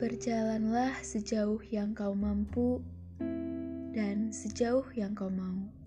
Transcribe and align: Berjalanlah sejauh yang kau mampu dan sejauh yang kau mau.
Berjalanlah 0.00 1.04
sejauh 1.04 1.60
yang 1.68 1.92
kau 1.92 2.16
mampu 2.16 2.80
dan 3.92 4.32
sejauh 4.32 4.88
yang 4.96 5.12
kau 5.12 5.28
mau. 5.28 5.79